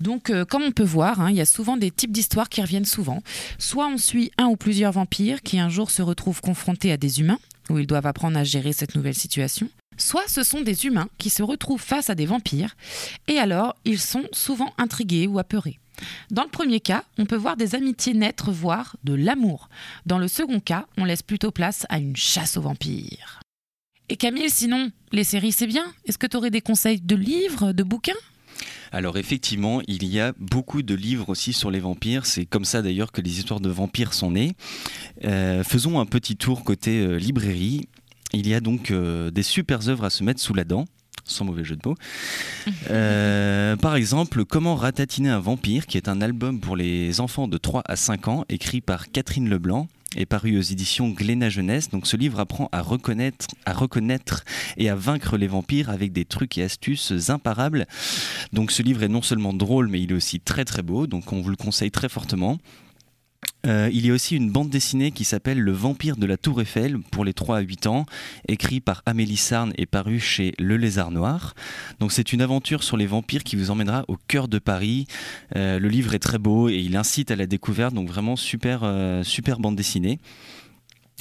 Donc, 0.00 0.30
euh, 0.30 0.44
comme 0.44 0.62
on 0.62 0.72
peut 0.72 0.84
voir, 0.84 1.20
hein, 1.20 1.30
il 1.30 1.36
y 1.36 1.40
a 1.40 1.46
souvent 1.46 1.76
des 1.76 1.90
types 1.90 2.12
d'histoires 2.12 2.48
qui 2.48 2.60
reviennent 2.60 2.84
souvent. 2.84 3.22
Soit 3.58 3.88
on 3.88 3.98
suit 3.98 4.30
un 4.38 4.46
ou 4.46 4.56
plusieurs 4.56 4.92
vampires 4.92 5.42
qui 5.42 5.58
un 5.58 5.68
jour 5.68 5.90
se 5.90 6.02
retrouvent 6.02 6.40
confrontés 6.40 6.92
à 6.92 6.96
des 6.96 7.20
humains, 7.20 7.38
où 7.70 7.78
ils 7.78 7.86
doivent 7.86 8.06
apprendre 8.06 8.38
à 8.38 8.44
gérer 8.44 8.72
cette 8.72 8.94
nouvelle 8.94 9.14
situation. 9.14 9.68
Soit 9.96 10.28
ce 10.28 10.42
sont 10.42 10.60
des 10.60 10.84
humains 10.84 11.08
qui 11.18 11.30
se 11.30 11.42
retrouvent 11.42 11.80
face 11.80 12.10
à 12.10 12.14
des 12.14 12.26
vampires, 12.26 12.76
et 13.28 13.38
alors 13.38 13.76
ils 13.84 14.00
sont 14.00 14.24
souvent 14.32 14.72
intrigués 14.76 15.26
ou 15.26 15.38
apeurés. 15.38 15.78
Dans 16.30 16.42
le 16.42 16.50
premier 16.50 16.80
cas, 16.80 17.04
on 17.16 17.24
peut 17.24 17.36
voir 17.36 17.56
des 17.56 17.74
amitiés 17.74 18.12
naître, 18.12 18.52
voire 18.52 18.96
de 19.04 19.14
l'amour. 19.14 19.70
Dans 20.04 20.18
le 20.18 20.28
second 20.28 20.60
cas, 20.60 20.86
on 20.98 21.06
laisse 21.06 21.22
plutôt 21.22 21.50
place 21.50 21.86
à 21.88 21.98
une 21.98 22.16
chasse 22.16 22.58
aux 22.58 22.62
vampires. 22.62 23.40
Et 24.10 24.16
Camille, 24.16 24.50
sinon, 24.50 24.90
les 25.12 25.24
séries 25.24 25.52
c'est 25.52 25.66
bien. 25.66 25.86
Est-ce 26.04 26.18
que 26.18 26.26
tu 26.26 26.36
aurais 26.36 26.50
des 26.50 26.60
conseils 26.60 27.00
de 27.00 27.16
livres, 27.16 27.72
de 27.72 27.82
bouquins? 27.82 28.12
Alors 28.92 29.16
effectivement, 29.18 29.80
il 29.88 30.04
y 30.04 30.20
a 30.20 30.32
beaucoup 30.38 30.82
de 30.82 30.94
livres 30.94 31.28
aussi 31.28 31.52
sur 31.52 31.70
les 31.70 31.80
vampires. 31.80 32.26
C'est 32.26 32.46
comme 32.46 32.64
ça 32.64 32.82
d'ailleurs 32.82 33.12
que 33.12 33.20
les 33.20 33.38
histoires 33.38 33.60
de 33.60 33.68
vampires 33.68 34.14
sont 34.14 34.30
nées. 34.30 34.52
Euh, 35.24 35.64
faisons 35.64 36.00
un 36.00 36.06
petit 36.06 36.36
tour 36.36 36.64
côté 36.64 37.00
euh, 37.00 37.16
librairie. 37.16 37.88
Il 38.32 38.48
y 38.48 38.54
a 38.54 38.60
donc 38.60 38.90
euh, 38.90 39.30
des 39.30 39.42
super 39.42 39.88
œuvres 39.88 40.04
à 40.04 40.10
se 40.10 40.24
mettre 40.24 40.40
sous 40.40 40.54
la 40.54 40.64
dent. 40.64 40.84
Sans 41.24 41.44
mauvais 41.44 41.64
jeu 41.64 41.76
de 41.76 41.88
mots. 41.88 41.96
Euh, 42.90 43.76
par 43.76 43.96
exemple, 43.96 44.44
Comment 44.44 44.76
ratatiner 44.76 45.28
un 45.28 45.40
vampire, 45.40 45.86
qui 45.86 45.96
est 45.96 46.08
un 46.08 46.20
album 46.20 46.60
pour 46.60 46.76
les 46.76 47.20
enfants 47.20 47.48
de 47.48 47.58
3 47.58 47.82
à 47.84 47.96
5 47.96 48.28
ans, 48.28 48.44
écrit 48.48 48.80
par 48.80 49.10
Catherine 49.10 49.48
Leblanc 49.48 49.88
est 50.16 50.26
paru 50.26 50.58
aux 50.58 50.62
éditions 50.62 51.10
Glénat 51.10 51.50
Jeunesse. 51.50 51.90
Donc 51.90 52.06
ce 52.06 52.16
livre 52.16 52.40
apprend 52.40 52.68
à 52.72 52.82
reconnaître, 52.82 53.46
à 53.64 53.72
reconnaître 53.72 54.44
et 54.76 54.88
à 54.88 54.96
vaincre 54.96 55.36
les 55.36 55.46
vampires 55.46 55.90
avec 55.90 56.12
des 56.12 56.24
trucs 56.24 56.58
et 56.58 56.62
astuces 56.62 57.12
imparables. 57.28 57.86
Donc 58.52 58.70
ce 58.72 58.82
livre 58.82 59.02
est 59.02 59.08
non 59.08 59.22
seulement 59.22 59.52
drôle, 59.52 59.88
mais 59.88 60.00
il 60.00 60.12
est 60.12 60.14
aussi 60.14 60.40
très 60.40 60.64
très 60.64 60.82
beau. 60.82 61.06
Donc 61.06 61.32
on 61.32 61.40
vous 61.40 61.50
le 61.50 61.56
conseille 61.56 61.90
très 61.90 62.08
fortement. 62.08 62.58
Euh, 63.66 63.90
il 63.92 64.06
y 64.06 64.10
a 64.10 64.14
aussi 64.14 64.36
une 64.36 64.50
bande 64.50 64.70
dessinée 64.70 65.10
qui 65.10 65.24
s'appelle 65.24 65.58
Le 65.58 65.72
vampire 65.72 66.16
de 66.16 66.26
la 66.26 66.36
Tour 66.36 66.60
Eiffel 66.60 66.98
pour 67.10 67.24
les 67.24 67.32
3 67.32 67.58
à 67.58 67.60
8 67.60 67.86
ans, 67.88 68.06
écrit 68.48 68.80
par 68.80 69.02
Amélie 69.06 69.36
Sarn 69.36 69.72
et 69.76 69.86
paru 69.86 70.20
chez 70.20 70.54
Le 70.58 70.76
Lézard 70.76 71.10
Noir. 71.10 71.54
Donc 71.98 72.12
c'est 72.12 72.32
une 72.32 72.42
aventure 72.42 72.84
sur 72.84 72.96
les 72.96 73.06
vampires 73.06 73.42
qui 73.42 73.56
vous 73.56 73.70
emmènera 73.70 74.04
au 74.08 74.16
cœur 74.28 74.46
de 74.46 74.58
Paris. 74.58 75.06
Euh, 75.56 75.78
le 75.78 75.88
livre 75.88 76.14
est 76.14 76.20
très 76.20 76.38
beau 76.38 76.68
et 76.68 76.76
il 76.76 76.96
incite 76.96 77.30
à 77.30 77.36
la 77.36 77.46
découverte, 77.46 77.94
donc 77.94 78.08
vraiment 78.08 78.36
super, 78.36 78.80
euh, 78.82 79.22
super 79.24 79.58
bande 79.58 79.76
dessinée. 79.76 80.20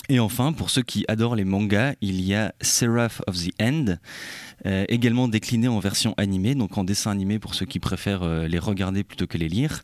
Et 0.07 0.19
enfin, 0.19 0.53
pour 0.53 0.69
ceux 0.69 0.83
qui 0.83 1.03
adorent 1.07 1.35
les 1.35 1.45
mangas, 1.45 1.95
il 1.99 2.21
y 2.21 2.35
a 2.35 2.53
Seraph 2.61 3.21
of 3.25 3.37
the 3.37 3.51
End, 3.59 3.97
euh, 4.67 4.85
également 4.87 5.27
décliné 5.27 5.67
en 5.67 5.79
version 5.79 6.13
animée, 6.17 6.53
donc 6.53 6.77
en 6.77 6.83
dessin 6.83 7.09
animé 7.09 7.39
pour 7.39 7.55
ceux 7.55 7.65
qui 7.65 7.79
préfèrent 7.79 8.21
euh, 8.21 8.47
les 8.47 8.59
regarder 8.59 9.03
plutôt 9.03 9.25
que 9.25 9.39
les 9.39 9.49
lire. 9.49 9.81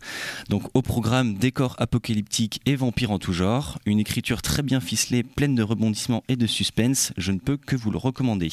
Donc 0.49 0.63
au 0.75 0.83
programme 0.83 1.33
décor 1.35 1.75
apocalyptique 1.79 2.61
et 2.67 2.75
vampires 2.75 3.11
en 3.11 3.17
tout 3.17 3.33
genre, 3.33 3.79
une 3.87 3.99
écriture 3.99 4.43
très 4.43 4.61
bien 4.61 4.79
ficelée, 4.79 5.23
pleine 5.23 5.55
de 5.55 5.63
rebondissements 5.63 6.23
et 6.27 6.35
de 6.35 6.45
suspense, 6.45 7.13
je 7.17 7.31
ne 7.31 7.39
peux 7.39 7.57
que 7.57 7.75
vous 7.75 7.89
le 7.89 7.97
recommander. 7.97 8.51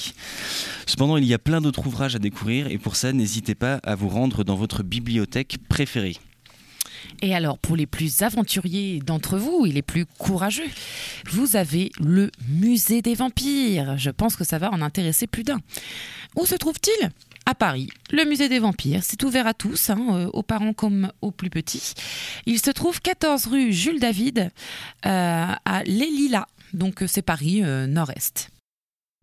Cependant, 0.87 1.18
il 1.18 1.25
y 1.25 1.35
a 1.35 1.38
plein 1.38 1.61
d'autres 1.61 1.87
ouvrages 1.87 2.16
à 2.16 2.18
découvrir 2.18 2.68
et 2.68 2.79
pour 2.79 2.97
ça, 2.97 3.12
n'hésitez 3.12 3.55
pas 3.55 3.75
à 3.83 3.94
vous 3.94 4.09
rendre 4.09 4.42
dans 4.42 4.57
votre 4.57 4.83
bibliothèque 4.83 5.59
préférée. 5.68 6.16
Et 7.23 7.35
alors, 7.35 7.59
pour 7.59 7.77
les 7.77 7.87
plus 7.87 8.23
aventuriers 8.23 9.01
d'entre 9.01 9.39
vous 9.39 9.67
et 9.67 9.73
les 9.73 9.83
plus 9.83 10.07
courageux, 10.07 10.69
vous 11.31 11.57
avez 11.57 11.91
le 12.01 12.31
musée 12.49 13.03
des 13.03 13.15
vampires. 13.15 13.97
Je 13.99 14.11
pense 14.11 14.37
que 14.37 14.45
ça 14.45 14.59
va 14.59 14.71
en 14.73 14.83
intéresser 14.83 15.27
plus 15.27 15.45
d'un. 15.45 15.61
Où 16.37 16.47
se 16.47 16.55
trouve-t-il? 16.55 17.11
À 17.47 17.55
Paris, 17.55 17.89
le 18.11 18.27
musée 18.27 18.51
des 18.51 18.59
vampires. 18.59 19.03
C'est 19.03 19.23
ouvert 19.23 19.47
à 19.47 19.55
tous, 19.55 19.89
hein, 19.89 20.07
euh, 20.11 20.31
aux 20.35 20.43
parents 20.43 20.75
comme 20.75 21.11
aux 21.23 21.31
plus 21.31 21.49
petits. 21.49 21.95
Il 22.45 22.61
se 22.61 22.71
trouve 22.71 23.01
14 23.01 23.47
rue 23.47 23.73
Jules 23.73 24.01
David 24.01 24.51
euh, 25.07 25.47
à 25.65 25.83
Les 25.85 26.11
Lilas. 26.11 26.45
Donc 26.75 27.03
euh, 27.03 27.07
c'est 27.07 27.23
Paris 27.23 27.63
nord-est. 27.63 28.51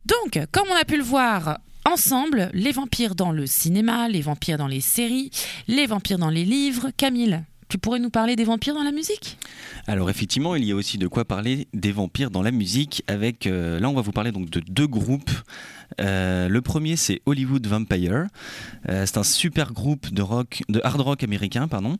Donc, 0.07 0.39
comme 0.51 0.67
on 0.71 0.75
a 0.75 0.85
pu 0.85 0.97
le 0.97 1.03
voir 1.03 1.59
ensemble, 1.85 2.49
les 2.53 2.71
vampires 2.71 3.13
dans 3.13 3.31
le 3.31 3.45
cinéma, 3.45 4.09
les 4.09 4.21
vampires 4.21 4.57
dans 4.57 4.67
les 4.67 4.81
séries, 4.81 5.29
les 5.67 5.85
vampires 5.85 6.17
dans 6.17 6.31
les 6.31 6.45
livres. 6.45 6.89
Camille, 6.97 7.43
tu 7.67 7.77
pourrais 7.77 7.99
nous 7.99 8.09
parler 8.09 8.35
des 8.35 8.43
vampires 8.43 8.75
dans 8.75 8.83
la 8.83 8.91
musique? 8.91 9.37
Alors 9.87 10.09
effectivement, 10.09 10.55
il 10.55 10.63
y 10.63 10.71
a 10.71 10.75
aussi 10.75 10.97
de 10.97 11.07
quoi 11.07 11.25
parler 11.25 11.67
des 11.73 11.91
vampires 11.91 12.31
dans 12.31 12.41
la 12.41 12.51
musique. 12.51 13.03
Avec 13.07 13.47
euh, 13.47 13.79
là, 13.79 13.89
on 13.89 13.93
va 13.93 14.01
vous 14.01 14.11
parler 14.11 14.31
donc 14.31 14.49
de 14.49 14.59
deux 14.59 14.87
groupes. 14.87 15.31
Euh, 16.01 16.47
le 16.47 16.61
premier, 16.61 16.95
c'est 16.95 17.21
Hollywood 17.25 17.65
Vampire. 17.65 18.27
Euh, 18.89 19.05
c'est 19.05 19.17
un 19.17 19.23
super 19.23 19.73
groupe 19.73 20.13
de 20.13 20.21
rock, 20.21 20.63
de 20.69 20.81
hard 20.83 21.01
rock 21.01 21.23
américain, 21.23 21.67
pardon, 21.67 21.97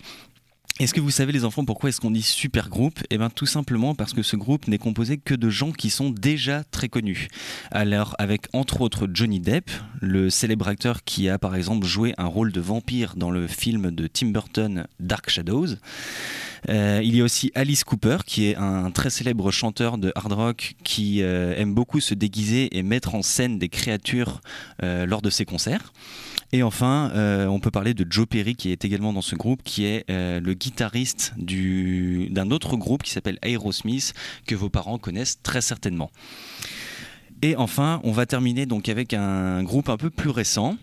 est-ce 0.78 0.94
que 0.94 1.00
vous 1.00 1.12
savez 1.12 1.32
les 1.32 1.46
enfants 1.46 1.64
pourquoi 1.64 1.88
est-ce 1.88 2.02
qu'on 2.02 2.12
dit 2.12 2.22
super 2.22 2.68
groupe 2.68 3.00
Eh 3.10 3.18
bien 3.18 3.30
tout 3.30 3.46
simplement 3.46 3.96
parce 3.96 4.12
que 4.12 4.24
ce 4.24 4.36
groupe 4.36 4.68
n'est 4.68 4.78
composé 4.78 5.18
que 5.18 5.34
de 5.34 5.50
gens 5.50 5.72
qui 5.72 5.90
sont 5.90 6.10
déjà 6.10 6.66
très 6.66 6.90
connus. 6.90 7.30
Alors 7.72 8.14
avec 8.20 8.48
entre 8.52 8.82
autres 8.82 9.08
Johnny 9.14 9.40
Depp, 9.40 9.72
le 10.02 10.30
célèbre 10.30 10.68
acteur 10.68 11.06
qui 11.06 11.30
a 11.30 11.40
par 11.40 11.56
exemple 11.56 11.88
joué 11.88 12.14
un 12.18 12.26
rôle 12.26 12.52
de 12.52 12.60
vampire 12.60 13.16
dans 13.16 13.32
le 13.32 13.48
film 13.48 13.92
de 13.92 14.08
Tim 14.08 14.32
Burton 14.32 14.86
Dark 15.00 15.30
Shadows. 15.30 15.76
Euh, 16.68 17.00
il 17.02 17.16
y 17.16 17.22
a 17.22 17.24
aussi 17.24 17.54
Alice 17.56 17.86
Cooper 17.86 18.18
qui 18.26 18.48
est 18.48 18.58
un 18.58 18.92
très 18.92 19.10
célèbre 19.10 19.52
chanteur 19.52 19.98
de 19.98 20.12
hard 20.14 20.34
rock 20.34 20.76
qui 20.84 21.22
euh, 21.22 21.56
aime 21.56 21.74
beaucoup 21.74 22.02
se 22.02 22.14
déguiser 22.14 22.78
et 22.78 22.84
mettre 22.84 23.16
en 23.16 23.22
scène 23.22 23.60
des 23.60 23.70
créatures 23.70 24.42
euh, 24.84 25.06
lors 25.06 25.22
de 25.22 25.30
ses 25.30 25.46
concerts. 25.46 25.94
Et 26.56 26.64
enfin, 26.64 27.12
euh, 27.16 27.48
on 27.48 27.60
peut 27.60 27.70
parler 27.70 27.94
de 27.94 28.10
Joe 28.10 28.26
Perry 28.26 28.56
qui 28.56 28.72
est 28.72 28.86
également 28.86 29.12
dans 29.12 29.22
ce 29.22 29.36
groupe, 29.36 29.62
qui 29.62 29.84
est 29.84 30.10
euh, 30.10 30.40
le 30.40 30.54
guitariste 30.54 31.34
d'un 31.38 32.50
autre 32.50 32.78
groupe 32.78 33.04
qui 33.04 33.12
s'appelle 33.12 33.38
Aerosmith, 33.42 34.14
que 34.48 34.56
vos 34.56 34.70
parents 34.70 34.98
connaissent 34.98 35.42
très 35.44 35.60
certainement. 35.60 36.12
Et 37.42 37.58
enfin, 37.58 38.00
on 38.06 38.14
va 38.14 38.26
terminer 38.26 38.66
donc 38.66 38.88
avec 38.88 39.14
un 39.14 39.64
groupe 39.64 39.90
un 39.90 39.98
peu 39.98 40.10
plus 40.10 40.30
récent, 40.30 40.78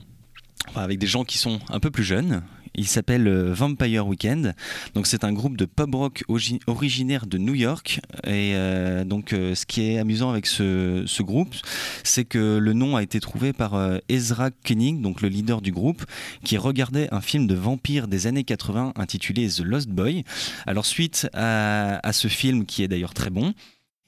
avec 0.75 0.99
des 0.99 1.07
gens 1.07 1.25
qui 1.25 1.39
sont 1.39 1.59
un 1.71 1.81
peu 1.81 1.91
plus 1.91 2.05
jeunes, 2.05 2.43
il 2.75 2.87
s'appelle 2.87 3.29
euh, 3.29 3.53
Vampire 3.53 4.07
Weekend. 4.07 4.55
Donc 4.95 5.07
c'est 5.07 5.25
un 5.25 5.33
groupe 5.33 5.57
de 5.57 5.65
pop 5.65 5.95
rock 5.95 6.25
originaire 6.67 7.27
de 7.27 7.39
New 7.39 7.55
York. 7.55 8.01
Et 8.25 8.53
euh, 8.55 9.05
donc 9.05 9.33
euh, 9.33 9.55
ce 9.55 9.67
qui 9.67 9.83
est 9.83 9.99
amusant 9.99 10.31
avec 10.31 10.47
ce, 10.47 11.23
groupe, 11.23 11.55
c'est 12.03 12.25
que 12.25 12.59
le 12.59 12.73
nom 12.73 12.97
a 12.97 13.03
été 13.03 13.21
trouvé 13.21 13.53
par 13.53 13.81
Ezra 14.09 14.51
Koenig, 14.51 15.01
donc 15.01 15.21
le 15.21 15.29
leader 15.29 15.61
du 15.61 15.71
groupe, 15.71 16.05
qui 16.43 16.57
regardait 16.57 17.09
un 17.13 17.21
film 17.21 17.47
de 17.47 17.55
vampire 17.55 18.09
des 18.09 18.27
années 18.27 18.43
80 18.43 18.95
intitulé 18.97 19.49
The 19.49 19.61
Lost 19.61 19.89
Boy. 19.89 20.25
Alors 20.67 20.85
suite 20.85 21.29
à 21.33 22.13
ce 22.13 22.27
film 22.27 22.67
qui 22.67 22.83
est 22.83 22.89
d'ailleurs 22.89 23.15
très 23.15 23.31
bon, 23.31 23.55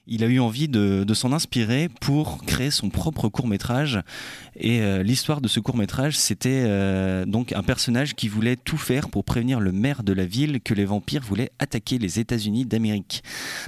il 0.07 0.23
a 0.23 0.27
eu 0.27 0.39
envie 0.39 0.69
de, 0.69 1.05
s'en 1.15 1.33
inspirer 1.33 1.89
pour 2.01 2.45
créer 2.45 2.71
son 2.71 2.91
propre 2.91 3.29
court 3.29 3.47
métrage. 3.47 4.01
Et 4.57 4.81
euh, 4.81 5.03
l'histoire 5.03 5.41
de 5.41 5.49
ce 5.49 5.61
court 5.61 5.77
métrage, 5.77 6.17
c'était 6.17 6.65
euh, 6.67 7.25
donc 7.25 7.53
un 7.53 7.63
personnage 7.63 8.15
qui 8.15 8.29
voulait 8.29 8.57
tout 8.57 8.77
faire 8.77 9.09
pour 9.09 9.25
prévenir 9.25 9.61
le 9.61 9.73
maire 9.73 10.03
de 10.03 10.13
la 10.13 10.27
ville 10.27 10.61
que 10.61 10.75
les 10.75 10.85
vampires 10.85 11.23
voulaient 11.23 11.51
attaquer 11.59 11.99
les 11.99 12.19
États-Unis 12.19 12.65
d'Amérique. 12.65 13.23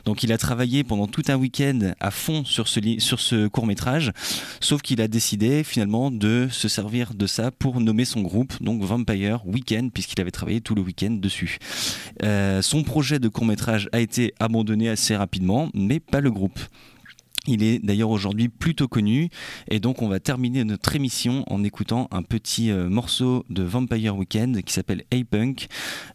Donc 0.05 0.23
il 0.23 0.33
a 0.33 0.39
travaillé 0.39 0.85
pendant 0.85 1.07
tout 1.07 1.23
un 1.29 1.37
week-end 1.37 1.93
à 2.01 2.11
fond 2.11 2.45
sur 2.45 2.69
ce, 2.69 3.47
court 3.49 3.67
métrage, 3.67 4.13
sauf 4.61 4.83
qu'il 4.83 5.01
a 5.01 5.09
décidé 5.09 5.65
finalement 5.65 6.11
de 6.11 6.49
se 6.51 6.69
servir 6.69 7.15
de 7.15 7.27
ça 7.27 7.51
pour 7.51 7.81
nommer 7.81 8.05
son 8.05 8.23
groupe, 8.23 8.61
donc 8.63 8.83
Vampire 8.83 9.47
Weekend, 9.47 9.93
puisqu'il 9.93 10.21
avait 10.21 10.31
travaillé 10.31 10.61
tout 10.61 10.75
le 10.75 10.83
week-end 10.83 11.11
dessus. 11.13 11.59
Euh, 12.23 12.63
son 12.63 12.83
projet 12.83 13.19
de 13.19 13.29
court 13.29 13.45
métrage 13.45 13.89
a 13.93 14.01
été 14.01 14.35
abandonné 14.41 14.89
assez 14.89 15.17
rapidement, 15.17 15.71
mais 15.75 16.01
pas 16.01 16.21
le 16.21 16.26
groupe. 16.31 16.59
Il 17.47 17.63
est 17.63 17.79
d'ailleurs 17.79 18.11
aujourd'hui 18.11 18.49
plutôt 18.49 18.89
connu 18.89 19.29
et 19.71 19.79
donc 19.79 20.03
on 20.03 20.09
va 20.09 20.19
terminer 20.19 20.65
notre 20.65 20.97
émission 20.97 21.45
en 21.47 21.63
écoutant 21.63 22.09
un 22.11 22.23
petit 22.23 22.71
euh, 22.71 22.89
morceau 22.89 23.45
de 23.51 23.63
Vampire 23.63 24.17
Weekend 24.17 24.63
qui 24.63 24.73
s'appelle 24.73 25.05
Hey 25.13 25.23
Punk 25.23 25.69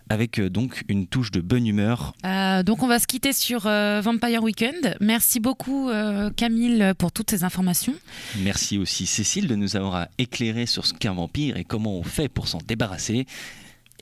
avec 0.09 0.39
euh, 0.39 0.49
donc 0.49 0.83
une 0.89 1.07
touche 1.07 1.31
de 1.31 1.39
bonne 1.39 1.65
humeur. 1.65 2.13
Euh, 2.25 2.63
donc 2.63 2.83
on 2.83 2.87
va 2.87 2.99
se 2.99 3.07
quitter 3.07 3.31
sur 3.31 3.61
Vampire 3.61 4.43
Weekend. 4.43 4.97
Merci 4.99 5.39
beaucoup 5.39 5.89
Camille 6.35 6.93
pour 6.97 7.11
toutes 7.11 7.31
ces 7.31 7.43
informations. 7.43 7.93
Merci 8.39 8.77
aussi 8.77 9.05
Cécile 9.05 9.47
de 9.47 9.55
nous 9.55 9.75
avoir 9.75 10.07
éclairé 10.17 10.65
sur 10.65 10.85
ce 10.85 10.93
qu'est 10.93 11.07
un 11.07 11.13
vampire 11.13 11.57
et 11.57 11.63
comment 11.63 11.97
on 11.97 12.03
fait 12.03 12.27
pour 12.27 12.47
s'en 12.47 12.59
débarrasser. 12.67 13.25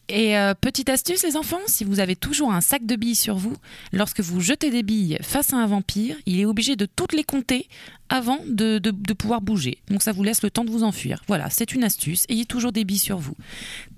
Et 0.09 0.35
euh, 0.35 0.55
petite 0.59 0.89
astuce, 0.89 1.23
les 1.23 1.37
enfants, 1.37 1.59
si 1.67 1.83
vous 1.83 1.99
avez 1.99 2.15
toujours 2.15 2.51
un 2.51 2.61
sac 2.61 2.85
de 2.85 2.95
billes 2.95 3.15
sur 3.15 3.35
vous, 3.35 3.55
lorsque 3.93 4.21
vous 4.21 4.41
jetez 4.41 4.71
des 4.71 4.81
billes 4.81 5.19
face 5.21 5.53
à 5.53 5.57
un 5.57 5.67
vampire, 5.67 6.15
il 6.25 6.39
est 6.39 6.45
obligé 6.45 6.75
de 6.75 6.87
toutes 6.87 7.13
les 7.13 7.23
compter 7.23 7.67
avant 8.09 8.39
de, 8.47 8.79
pouvoir 9.13 9.39
bouger. 9.39 9.77
Donc 9.89 10.01
ça 10.01 10.11
vous 10.11 10.23
laisse 10.23 10.41
le 10.41 10.49
temps 10.49 10.65
de 10.65 10.71
vous 10.71 10.83
enfuir. 10.83 11.21
Voilà, 11.27 11.51
c'est 11.51 11.73
une 11.73 11.83
astuce. 11.83 12.25
Ayez 12.27 12.45
toujours 12.45 12.71
des 12.71 12.85
billes 12.85 12.97
sur 12.97 13.19
vous. 13.19 13.35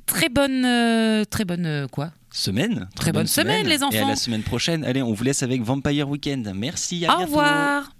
Très 0.06 0.28
bonne, 0.28 0.66
euh, 0.66 1.24
très 1.24 1.46
bonne 1.46 1.66
euh, 1.66 1.88
quoi 1.88 2.12
Semaine. 2.30 2.90
Très, 2.96 3.14
bonne, 3.14 3.28
semaine, 3.28 3.66
les 3.68 3.82
enfants. 3.82 3.96
Et 3.96 4.00
à 4.00 4.08
la 4.08 4.16
semaine 4.18 4.44
prochaine. 4.44 4.84
Allez, 4.84 5.02
on 5.02 5.14
vous 5.14 5.24
laisse 5.24 5.44
avec 5.44 5.62
Vampire 5.62 6.10
Weekend. 6.10 6.52
Merci. 6.54 7.06
À 7.06 7.20
Au 7.20 7.22
revoir. 7.24 7.92